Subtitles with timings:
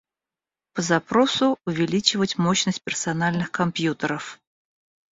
[0.73, 4.39] По запросу увеличивать мощность персональных компьютеров